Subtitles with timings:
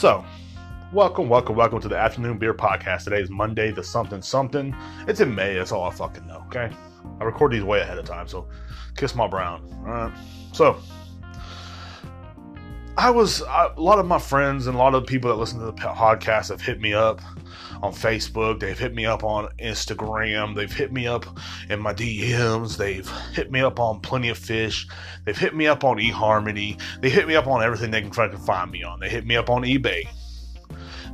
[0.00, 0.24] So,
[0.94, 3.04] welcome, welcome, welcome to the Afternoon Beer Podcast.
[3.04, 4.74] Today is Monday, the something something.
[5.06, 6.74] It's in May, that's all I fucking know, okay?
[7.20, 8.48] I record these way ahead of time, so
[8.96, 9.62] kiss my brown.
[9.86, 10.10] Alright.
[10.52, 10.78] So,
[13.00, 15.64] I was, a lot of my friends and a lot of people that listen to
[15.64, 17.22] the podcast have hit me up
[17.82, 18.60] on Facebook.
[18.60, 20.54] They've hit me up on Instagram.
[20.54, 21.24] They've hit me up
[21.70, 22.76] in my DMs.
[22.76, 24.86] They've hit me up on Plenty of Fish.
[25.24, 26.78] They've hit me up on eHarmony.
[27.00, 29.00] They hit me up on everything they can to find me on.
[29.00, 30.06] They hit me up on eBay.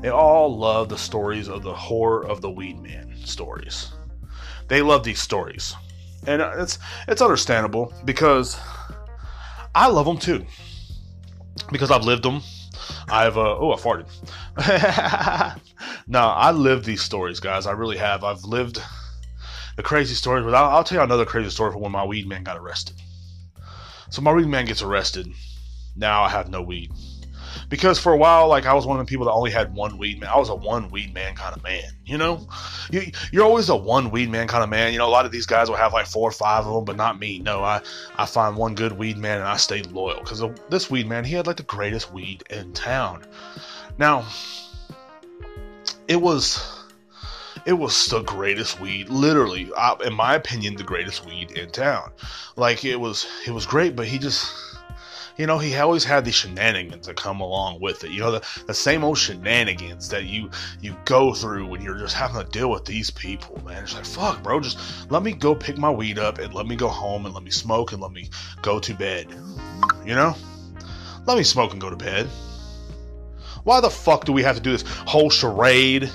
[0.03, 3.93] They all love the stories of the horror of the weed man stories.
[4.67, 5.77] They love these stories.
[6.27, 8.59] And it's it's understandable because
[9.73, 10.45] I love them too.
[11.71, 12.43] Because I've lived them.
[13.09, 15.61] I've uh, oh I farted.
[16.07, 17.67] no, I live these stories, guys.
[17.67, 18.25] I really have.
[18.25, 18.81] I've lived
[19.77, 22.29] the crazy stories, but I'll, I'll tell you another crazy story from when my weed
[22.29, 22.97] man got arrested.
[24.11, 25.29] So my weed man gets arrested.
[25.97, 26.93] Now I have no weed
[27.69, 29.99] because for a while, like I was one of the people that only had one
[29.99, 30.31] weed man.
[30.31, 32.47] I was a one weed man kind of man, you know.
[32.91, 34.93] You, you're always a one weed man kind of man.
[34.93, 36.85] You know, a lot of these guys will have like four or five of them,
[36.85, 37.39] but not me.
[37.39, 37.81] No, I
[38.17, 41.35] I find one good weed man and I stay loyal because this weed man he
[41.35, 43.25] had like the greatest weed in town.
[43.99, 44.27] Now,
[46.09, 46.77] it was
[47.65, 49.69] it was the greatest weed literally
[50.05, 52.11] in my opinion the greatest weed in town
[52.55, 54.76] like it was it was great but he just
[55.37, 58.11] you know, he always had these shenanigans that come along with it.
[58.11, 62.15] You know, the, the same old shenanigans that you you go through when you're just
[62.15, 63.83] having to deal with these people, man.
[63.83, 64.79] It's like, fuck, bro, just
[65.11, 67.51] let me go pick my weed up and let me go home and let me
[67.51, 68.31] smoke and let me
[68.63, 69.29] go to bed.
[70.05, 70.35] You know?
[71.27, 72.29] Let me smoke and go to bed.
[73.65, 76.11] Why the fuck do we have to do this whole charade?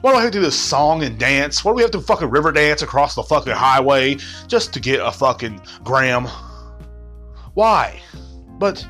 [0.00, 1.64] Why do I have to do this song and dance?
[1.64, 4.16] Why do we have to fucking river dance across the fucking highway
[4.48, 6.26] just to get a fucking gram?
[7.54, 8.00] Why?
[8.60, 8.86] But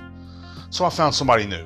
[0.71, 1.65] so I found somebody new.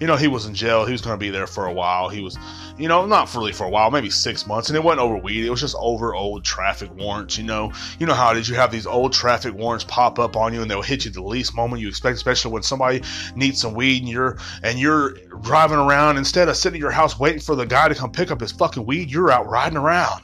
[0.00, 0.86] You know, he was in jail.
[0.86, 2.08] He was going to be there for a while.
[2.08, 2.38] He was,
[2.78, 4.70] you know, not really for a while, maybe six months.
[4.70, 5.44] And it wasn't over weed.
[5.44, 7.36] It was just over old traffic warrants.
[7.36, 8.48] You know, you know how is.
[8.48, 11.22] You have these old traffic warrants pop up on you, and they'll hit you the
[11.22, 12.16] least moment you expect.
[12.16, 13.02] Especially when somebody
[13.36, 15.12] needs some weed, and you're and you're
[15.42, 18.30] driving around instead of sitting at your house waiting for the guy to come pick
[18.30, 19.10] up his fucking weed.
[19.10, 20.22] You're out riding around,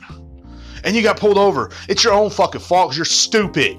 [0.85, 1.71] and you got pulled over.
[1.87, 3.79] It's your own fucking fault because you're stupid.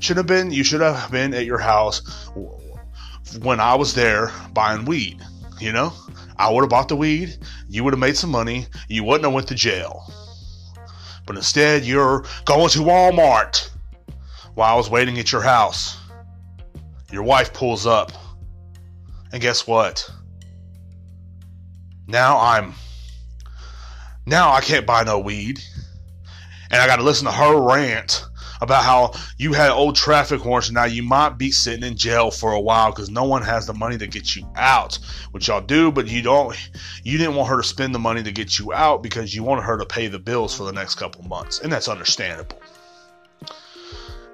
[0.00, 2.30] Should have been, you should have been at your house
[3.42, 5.20] when I was there buying weed.
[5.60, 5.92] You know,
[6.36, 7.36] I would have bought the weed,
[7.68, 10.12] you would have made some money, you wouldn't have went to jail.
[11.26, 13.70] But instead, you're going to Walmart
[14.54, 15.98] while I was waiting at your house.
[17.10, 18.12] Your wife pulls up.
[19.32, 20.08] And guess what?
[22.06, 22.74] Now I'm.
[24.26, 25.60] Now I can't buy no weed.
[26.70, 28.24] And I got to listen to her rant
[28.60, 32.30] about how you had old traffic warrants and now you might be sitting in jail
[32.30, 34.98] for a while because no one has the money to get you out.
[35.32, 36.56] Which y'all do, but you don't.
[37.04, 39.62] You didn't want her to spend the money to get you out because you wanted
[39.62, 42.60] her to pay the bills for the next couple months, and that's understandable.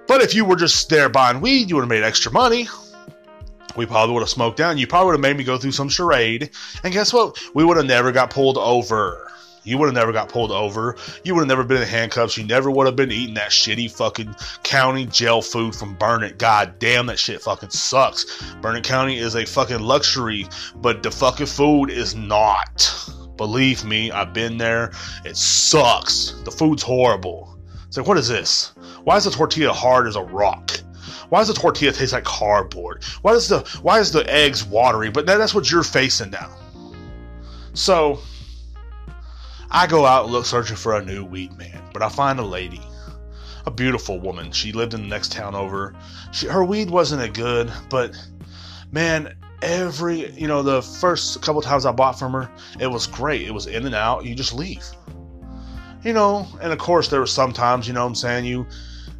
[0.06, 2.68] But if you were just there buying weed, you would have made extra money.
[3.76, 4.78] We probably would have smoked down.
[4.78, 6.50] You probably would have made me go through some charade.
[6.84, 7.38] And guess what?
[7.54, 9.30] We would have never got pulled over.
[9.64, 10.96] You would have never got pulled over.
[11.24, 12.36] You would have never been in handcuffs.
[12.36, 16.38] You never would have been eating that shitty fucking county jail food from Burnett.
[16.38, 18.42] God damn, that shit fucking sucks.
[18.60, 23.08] Burnett County is a fucking luxury, but the fucking food is not.
[23.36, 24.92] Believe me, I've been there.
[25.24, 26.34] It sucks.
[26.44, 27.58] The food's horrible.
[27.88, 28.72] It's like, what is this?
[29.04, 30.72] Why is the tortilla hard as a rock?
[31.30, 33.02] Why does the tortilla taste like cardboard?
[33.22, 35.10] Why does the why is the eggs watery?
[35.10, 36.54] But that's what you're facing now.
[37.72, 38.20] So
[39.74, 42.80] I go out look searching for a new weed man, but I find a lady,
[43.66, 44.52] a beautiful woman.
[44.52, 45.96] She lived in the next town over.
[46.30, 48.16] She, her weed wasn't a good, but
[48.92, 52.48] man, every you know the first couple times I bought from her,
[52.78, 53.42] it was great.
[53.42, 54.24] It was in and out.
[54.24, 54.86] You just leave,
[56.04, 56.46] you know.
[56.62, 58.64] And of course, there were sometimes, you know, I'm saying you,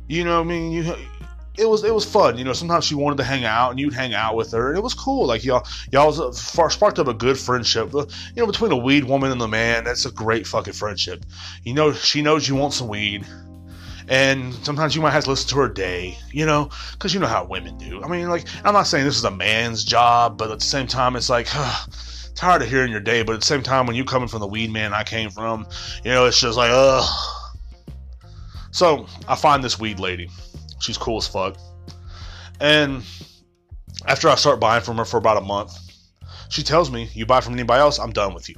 [0.06, 0.94] you know, I mean, you
[1.56, 2.36] it was it was fun.
[2.36, 4.78] You know, sometimes she wanted to hang out, and you'd hang out with her, and
[4.78, 5.26] it was cool.
[5.26, 7.92] Like y'all y'all sparked up a good friendship.
[7.92, 8.06] You
[8.36, 11.24] know, between a weed woman and the man, that's a great fucking friendship.
[11.62, 13.24] You know, she knows you want some weed,
[14.08, 16.18] and sometimes you might have to listen to her day.
[16.32, 18.02] You know, because you know how women do.
[18.02, 20.86] I mean, like I'm not saying this is a man's job, but at the same
[20.86, 21.46] time, it's like.
[21.48, 21.86] Huh,
[22.34, 24.46] tired of hearing your day, but at the same time, when you coming from the
[24.48, 25.68] weed man I came from,
[26.02, 27.08] you know, it's just like, ugh.
[28.72, 30.28] So I find this weed lady
[30.84, 31.56] She's cool as fuck.
[32.60, 33.02] And
[34.06, 35.72] after I start buying from her for about a month,
[36.50, 38.56] she tells me, "You buy from anybody else, I'm done with you."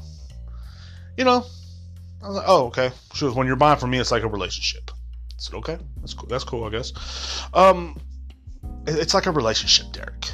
[1.17, 1.47] You know,
[2.23, 4.29] I was like, "Oh, okay." She was, "When you're buying from me, it's like a
[4.29, 6.29] relationship." I said, "Okay, that's cool.
[6.29, 6.93] That's cool, I guess."
[7.55, 8.01] Um,
[8.89, 10.31] it's like a relationship, Derek.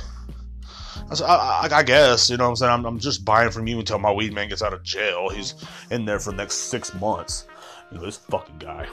[1.21, 2.73] I, I, I, guess, you know what I'm saying?
[2.73, 5.29] I'm, I'm, just buying from you until my weed man gets out of jail.
[5.29, 5.55] He's
[5.91, 7.47] in there for the next six months.
[7.91, 8.89] You know, this fucking guy.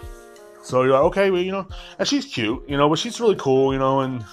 [0.62, 1.68] So you're like, okay, well, you know,
[1.98, 4.24] and she's cute, you know, but she's really cool, you know, and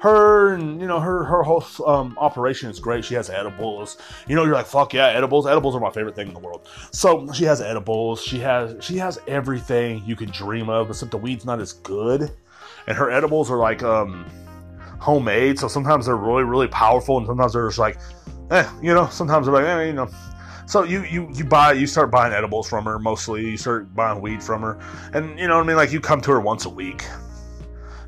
[0.00, 3.04] her and you know her her whole um, operation is great.
[3.04, 3.98] She has edibles.
[4.26, 5.46] You know, you're like fuck yeah, edibles.
[5.46, 6.68] Edibles are my favorite thing in the world.
[6.90, 8.22] So she has edibles.
[8.22, 12.30] She has she has everything you could dream of, except the weed's not as good.
[12.86, 14.24] And her edibles are like um
[15.00, 17.98] homemade, so sometimes they're really really powerful, and sometimes they're just like,
[18.50, 20.08] eh, you know, sometimes they're like, eh, you know.
[20.70, 23.50] So you you you buy you start buying edibles from her mostly.
[23.50, 24.78] You start buying weed from her,
[25.12, 25.76] and you know what I mean.
[25.76, 27.02] Like you come to her once a week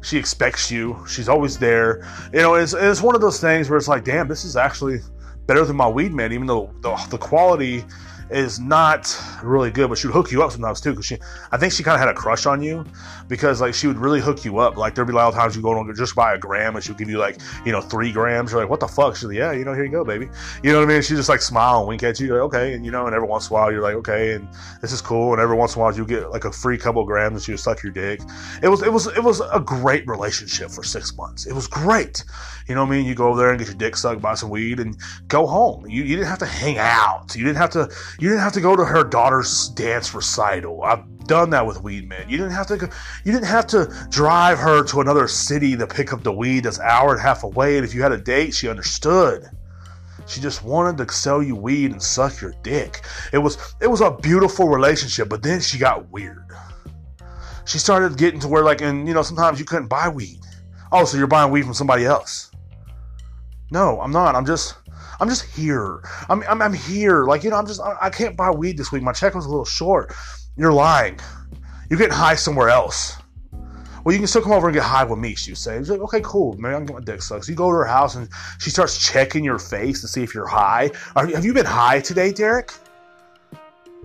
[0.02, 1.02] she expects you.
[1.08, 2.06] She's always there.
[2.32, 5.00] You know, it's, it's one of those things where it's like, damn, this is actually
[5.46, 7.84] better than my weed man, even though the, the quality
[8.32, 10.90] is not really good, but she would hook you up sometimes too.
[10.90, 11.18] Because she,
[11.50, 12.84] I think she kind of had a crush on you
[13.28, 14.76] because like she would really hook you up.
[14.76, 16.94] Like there'd be a lot of times you go just buy a gram and she'll
[16.94, 18.52] give you like you know three grams.
[18.52, 19.16] You're like, what the fuck?
[19.16, 20.28] She's like, yeah, you know, here you go, baby.
[20.62, 21.02] You know what I mean?
[21.02, 22.32] She just like smile and wink at you.
[22.32, 24.48] Like, okay, and you know, and every once in a while you're like, okay, and
[24.80, 25.32] this is cool.
[25.32, 27.52] And every once in a while you get like a free couple grams and she
[27.52, 28.20] would suck your dick.
[28.62, 31.46] It was it was it was a great relationship for six months.
[31.46, 32.24] It was great.
[32.68, 33.06] You know what I mean?
[33.06, 34.96] You go over there and get your dick sucked, buy some weed, and
[35.28, 35.86] go home.
[35.88, 37.34] You, you didn't have to hang out.
[37.34, 37.90] You didn't have to
[38.22, 40.84] you didn't have to go to her daughter's dance recital.
[40.84, 42.28] I've done that with weed man.
[42.28, 42.88] You didn't have to
[43.24, 46.78] you didn't have to drive her to another city to pick up the weed that's
[46.78, 47.76] an hour and a half away.
[47.76, 49.50] And if you had a date, she understood.
[50.28, 53.04] She just wanted to sell you weed and suck your dick.
[53.32, 56.46] It was it was a beautiful relationship, but then she got weird.
[57.64, 60.38] She started getting to where like and you know sometimes you couldn't buy weed.
[60.92, 62.52] Oh, so you're buying weed from somebody else.
[63.72, 64.36] No, I'm not.
[64.36, 64.76] I'm just
[65.20, 66.02] I'm just here.
[66.28, 67.24] I'm, I'm, I'm here.
[67.24, 69.02] Like, you know, I'm just, I, I can't buy weed this week.
[69.02, 70.14] My check was a little short.
[70.56, 71.18] You're lying.
[71.88, 73.16] You're getting high somewhere else.
[74.04, 75.78] Well, you can still come over and get high with me, she would say.
[75.78, 76.54] She's like, okay, cool.
[76.58, 77.48] Maybe I can get my dick sucked.
[77.48, 78.28] You go to her house and
[78.58, 80.90] she starts checking your face to see if you're high.
[81.14, 82.72] Are, have you been high today, Derek?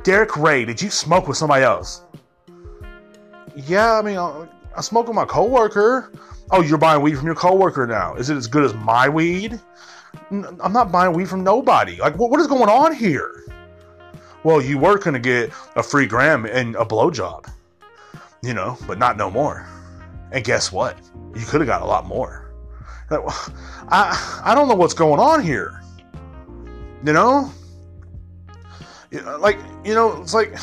[0.03, 2.03] Derek Ray, did you smoke with somebody else?
[3.55, 6.11] Yeah, I mean, I, I smoke with my coworker.
[6.51, 8.13] Oh, you're buying weed from your coworker now.
[8.15, 9.59] Is it as good as my weed?
[10.29, 11.97] I'm not buying weed from nobody.
[11.97, 13.45] Like, what, what is going on here?
[14.43, 17.49] Well, you were going to get a free gram and a blowjob,
[18.43, 19.67] you know, but not no more.
[20.31, 20.97] And guess what?
[21.35, 22.53] You could have got a lot more.
[23.09, 25.81] I I don't know what's going on here.
[27.03, 27.53] You know,
[29.39, 30.57] like you know, it's like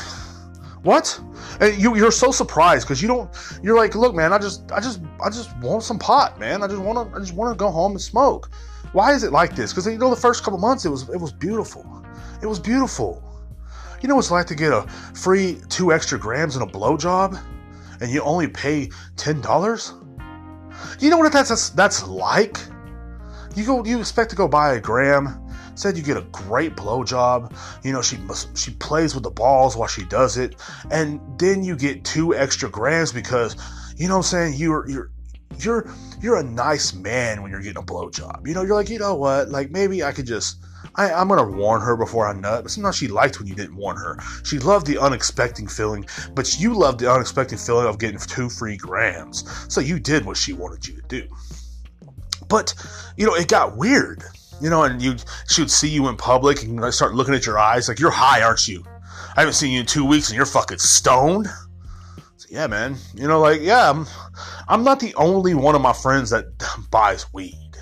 [0.85, 1.19] what?
[1.61, 3.31] And you you're so surprised because you don't.
[3.63, 6.63] You're like, look, man, I just I just I just want some pot, man.
[6.63, 8.51] I just want to I just want to go home and smoke.
[8.93, 9.73] Why is it like this?
[9.73, 12.05] Because you know the first couple months it was it was beautiful.
[12.43, 13.23] It was beautiful.
[14.03, 14.83] You know what it's like to get a
[15.15, 17.43] free two extra grams and a blowjob,
[18.03, 19.95] and you only pay ten dollars.
[21.01, 22.59] You know what that's, that's that's like?
[23.57, 25.44] You go you expect to go buy a gram.
[25.75, 27.55] Said you get a great blowjob.
[27.85, 28.19] You know she
[28.55, 30.57] she plays with the balls while she does it,
[30.91, 33.57] and then you get two extra grams because
[33.97, 35.11] you know what I'm saying you're you're
[35.59, 35.89] you're
[36.21, 38.47] you're a nice man when you're getting a blowjob.
[38.47, 39.49] You know, you're like, you know what?
[39.49, 40.59] Like maybe I could just
[40.97, 42.63] I, am gonna warn her before I nut.
[42.63, 44.19] But sometimes she liked when you didn't warn her.
[44.45, 48.77] She loved the unexpected feeling, but you loved the unexpected feeling of getting two free
[48.77, 49.45] grams.
[49.73, 51.29] So you did what she wanted you to do.
[52.49, 52.75] But
[53.17, 54.23] you know, it got weird.
[54.61, 55.17] You know, and you
[55.49, 58.43] she would see you in public and start looking at your eyes like you're high,
[58.43, 58.85] aren't you?
[59.37, 61.49] I haven't seen you in two weeks and you're fucking stoned
[62.55, 62.97] yeah, man.
[63.15, 64.07] You know, like, yeah, I'm,
[64.69, 66.47] I'm not the only one of my friends that
[66.91, 67.73] buys weed.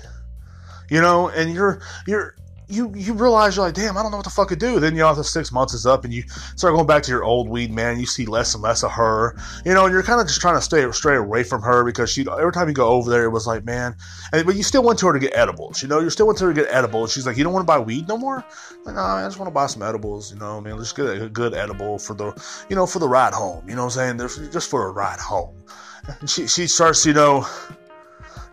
[0.89, 2.35] You know, and you're, you're,
[2.67, 4.79] you you realize you're like, damn, I don't know what the fuck to do.
[4.79, 6.23] Then you know, after six months is up, and you
[6.55, 7.99] start going back to your old weed man.
[7.99, 10.55] You see less and less of her, you know, and you're kind of just trying
[10.55, 13.29] to stay straight away from her because she every time you go over there, it
[13.29, 13.95] was like, man,
[14.31, 16.37] and, but you still went to her to get edibles, you know, you still went
[16.39, 17.13] to her to get edibles.
[17.13, 18.43] She's like, you don't want to buy weed no more.
[18.85, 21.29] Like, no, I just want to buy some edibles, you know, man, just get a
[21.29, 22.33] good edible for the,
[22.69, 23.67] you know, for the ride home.
[23.67, 24.51] You know what I'm saying?
[24.51, 25.63] Just for a ride home.
[26.19, 27.47] And she she starts, you know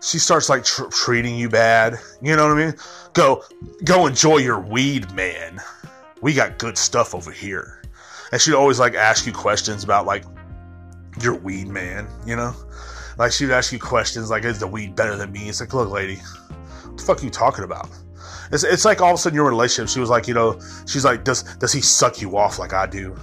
[0.02, 1.98] she starts like tr- treating you bad.
[2.22, 2.74] You know what I mean?
[3.12, 3.44] Go,
[3.84, 5.60] go enjoy your weed, man.
[6.22, 7.82] We got good stuff over here.
[8.32, 10.24] And she'd always like ask you questions about like
[11.20, 12.08] your weed, man.
[12.24, 12.54] You know,
[13.18, 15.90] like she'd ask you questions like, "Is the weed better than me?" It's like, look,
[15.90, 16.16] lady,
[16.84, 17.88] what the fuck are you talking about?
[18.52, 19.92] It's, it's like all of a sudden your relationship.
[19.92, 22.86] She was like, you know, she's like, does does he suck you off like I
[22.86, 23.16] do?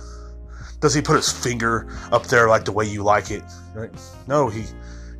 [0.80, 3.44] Does he put his finger up there like the way you like it?
[3.74, 3.92] Right?
[4.28, 4.66] No, he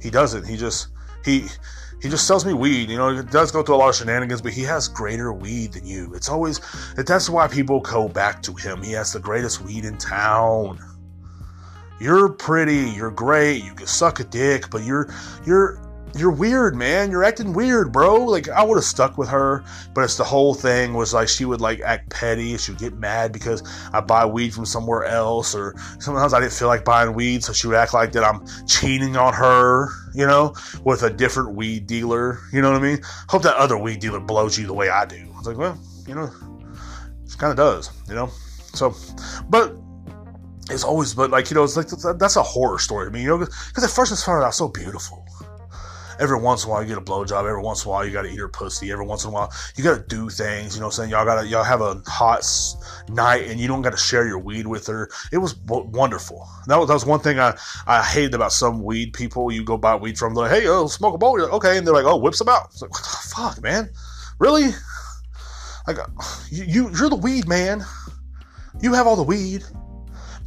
[0.02, 0.46] he doesn't.
[0.46, 0.90] He just
[1.28, 1.48] he
[2.02, 2.90] he just sells me weed.
[2.90, 5.74] You know, he does go through a lot of shenanigans, but he has greater weed
[5.74, 6.14] than you.
[6.16, 6.62] It's always
[6.96, 8.82] that's why people go back to him.
[8.82, 10.80] He has the greatest weed in town.
[12.00, 15.14] You're pretty, you're great, you can suck a dick, but you're
[15.46, 15.82] you're
[16.16, 17.12] you're weird, man.
[17.12, 18.24] You're acting weird, bro.
[18.26, 21.46] Like I would have stuck with her, but it's the whole thing was like she
[21.46, 22.58] would like act petty.
[22.58, 26.54] She would get mad because I buy weed from somewhere else, or sometimes I didn't
[26.54, 30.26] feel like buying weed, so she would act like that I'm cheating on her, you
[30.26, 32.40] know, with a different weed dealer.
[32.52, 33.00] You know what I mean?
[33.30, 35.18] Hope that other weed dealer blows you the way I do.
[35.34, 36.32] I was like, well, you know,
[37.26, 38.30] it kind of does, you know.
[38.74, 38.96] So,
[39.50, 39.76] but
[40.70, 43.30] it's always, but like you know, it's like that's a horror story to me, you
[43.30, 45.26] know, because at first it started out so beautiful
[46.20, 47.48] every once in a while you get a blowjob.
[47.48, 48.92] Every once in a while you got to eat her pussy.
[48.92, 50.76] Every once in a while you got to do things.
[50.76, 51.12] You know what I'm saying?
[51.12, 52.46] Y'all got to y'all have a hot
[53.10, 55.10] night and you don't got to share your weed with her.
[55.32, 56.48] It was wonderful.
[56.68, 59.52] That was that was one thing I I hated about some weed people.
[59.52, 61.40] You go buy weed from, like, hey, oh, smoke a bowl.
[61.40, 62.68] Like, okay, and they're like, oh, whips them out.
[62.72, 63.90] It's like, what the fuck, man?
[64.40, 64.70] Really?
[65.88, 65.98] Like,
[66.50, 67.86] you, you you're the weed man.
[68.82, 69.64] You have all the weed.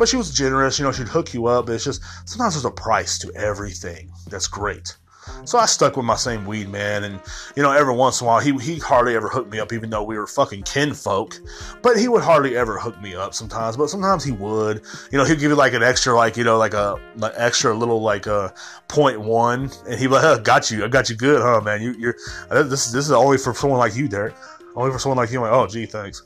[0.00, 1.68] But she was generous, you know, she'd hook you up.
[1.68, 4.10] It's just sometimes there's a price to everything.
[4.28, 4.96] That's great.
[5.44, 7.20] So I stuck with my same weed man, and
[7.56, 9.90] you know, every once in a while, he he hardly ever hooked me up, even
[9.90, 11.40] though we were fucking kinfolk.
[11.82, 13.76] But he would hardly ever hook me up sometimes.
[13.76, 14.82] But sometimes he would.
[15.10, 17.74] You know, he'd give you like an extra, like you know, like a like extra
[17.74, 18.54] little like a
[18.88, 21.82] point one, and he'd be like, oh, "Got you, I got you good, huh, man?
[21.82, 22.16] You you're
[22.50, 24.34] uh, this this is only for someone like you, Derek.
[24.76, 26.22] Only for someone like you." I'm like, oh, gee, thanks.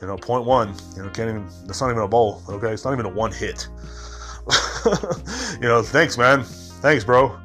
[0.00, 0.74] You know, point one.
[0.96, 1.46] You know, can't even.
[1.66, 2.42] That's not even a bowl.
[2.48, 3.68] Okay, it's not even a one hit.
[5.60, 6.42] you know, thanks, man.
[6.42, 7.38] Thanks, bro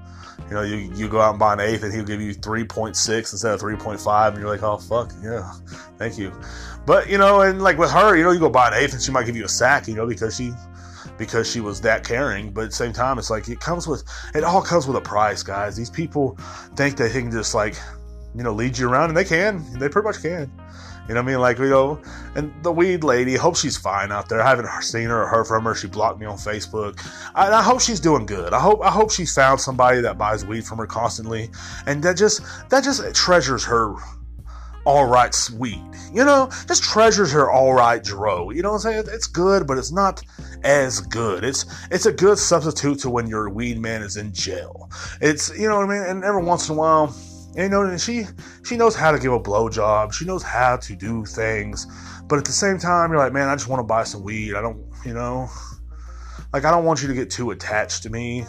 [0.47, 3.17] you know, you, you go out and buy an eighth and he'll give you 3.6
[3.17, 5.51] instead of 3.5 and you're like, oh, fuck, yeah,
[5.97, 6.31] thank you.
[6.85, 9.01] But, you know, and like with her, you know, you go buy an eighth and
[9.01, 10.51] she might give you a sack, you know, because she
[11.17, 12.51] because she was that caring.
[12.51, 15.01] But at the same time, it's like it comes with it all comes with a
[15.01, 15.75] price, guys.
[15.75, 16.37] These people
[16.75, 17.75] think they can just like,
[18.35, 19.63] you know, lead you around and they can.
[19.79, 20.51] They pretty much can.
[21.07, 21.39] You know what I mean?
[21.39, 22.01] Like, you know,
[22.35, 24.41] and the weed lady, hope she's fine out there.
[24.41, 25.75] I haven't seen her or heard from her.
[25.75, 26.99] She blocked me on Facebook.
[27.35, 28.53] I, I hope she's doing good.
[28.53, 31.51] I hope I hope she found somebody that buys weed from her constantly,
[31.85, 33.95] and that just that just treasures her
[34.85, 35.81] all right sweet.
[36.13, 38.51] You know, just treasures her all right dro.
[38.51, 39.03] You know what I'm saying?
[39.09, 40.23] It's good, but it's not
[40.63, 41.43] as good.
[41.43, 44.89] It's it's a good substitute to when your weed man is in jail.
[45.21, 46.09] It's you know what I mean.
[46.09, 47.15] And every once in a while
[47.55, 48.25] and, you know, and she
[48.63, 50.13] she knows how to give a blowjob.
[50.13, 51.87] She knows how to do things.
[52.27, 54.55] But at the same time, you're like, man, I just want to buy some weed.
[54.55, 55.49] I don't, you know,
[56.51, 58.45] like I don't want you to get too attached to me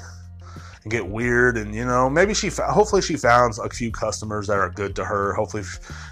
[0.82, 1.56] and get weird.
[1.56, 5.04] And you know, maybe she, hopefully, she found a few customers that are good to
[5.04, 5.34] her.
[5.34, 5.62] Hopefully,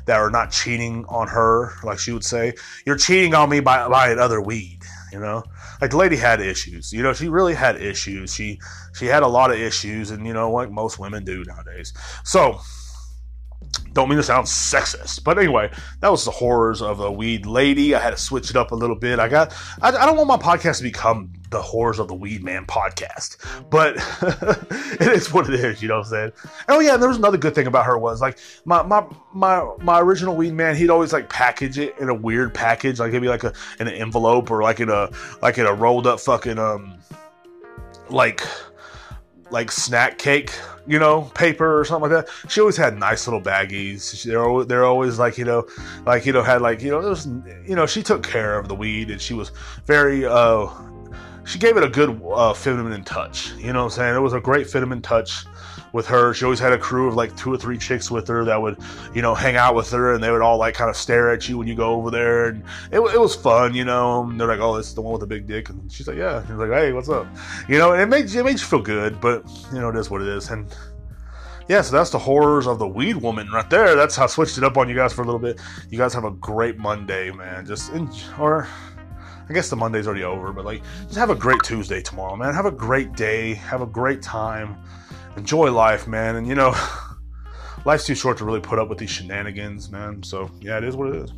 [0.06, 2.54] that are not cheating on her, like she would say,
[2.86, 5.44] "You're cheating on me by buying other weed." You know,
[5.80, 6.92] like the lady had issues.
[6.92, 8.34] You know, she really had issues.
[8.34, 8.60] She
[8.94, 11.92] she had a lot of issues, and you know, like most women do nowadays.
[12.24, 12.60] So
[13.94, 15.70] don't mean to sound sexist, but anyway,
[16.00, 17.94] that was the horrors of the weed lady.
[17.94, 19.18] I had to switch it up a little bit.
[19.18, 22.42] I got, I, I don't want my podcast to become the horrors of the weed
[22.42, 23.36] man podcast,
[23.70, 23.94] but
[25.00, 25.80] it is what it is.
[25.80, 26.32] You know what I'm saying?
[26.68, 29.64] Oh yeah, and there was another good thing about her was like my my my
[29.80, 30.74] my original weed man.
[30.74, 33.94] He'd always like package it in a weird package, like maybe like a in an
[33.94, 35.10] envelope or like in a
[35.40, 36.98] like in a rolled up fucking um
[38.10, 38.42] like
[39.54, 40.52] like snack cake,
[40.86, 42.50] you know, paper or something like that.
[42.50, 44.24] She always had nice little baggies.
[44.24, 45.66] They're they're always like you know,
[46.04, 47.26] like you know had like you know, was,
[47.66, 49.52] you know she took care of the weed and she was
[49.86, 50.66] very uh,
[51.46, 53.52] she gave it a good uh, feminine touch.
[53.52, 54.14] You know what I'm saying?
[54.16, 55.46] It was a great feminine touch
[55.94, 56.34] with her.
[56.34, 58.76] She always had a crew of like two or three chicks with her that would,
[59.14, 61.48] you know, hang out with her and they would all like kind of stare at
[61.48, 62.48] you when you go over there.
[62.48, 64.24] And it, it was fun, you know.
[64.24, 65.68] And they're like, oh, is the one with the big dick.
[65.68, 66.38] And she's like, yeah.
[66.38, 67.28] And he's like, hey, what's up?
[67.68, 70.10] You know, and it made, it made you feel good, but, you know, it is
[70.10, 70.50] what it is.
[70.50, 70.66] And,
[71.68, 73.94] yeah, so that's the horrors of the weed woman right there.
[73.94, 75.60] That's how I switched it up on you guys for a little bit.
[75.90, 77.64] You guys have a great Monday, man.
[77.64, 78.68] Just in, or
[79.48, 82.52] I guess the Monday's already over, but like just have a great Tuesday tomorrow, man.
[82.52, 83.54] Have a great day.
[83.54, 84.76] Have a great time
[85.36, 86.36] enjoy life, man.
[86.36, 86.74] And you know,
[87.84, 90.22] life's too short to really put up with these shenanigans, man.
[90.22, 91.32] So yeah, it is what it is.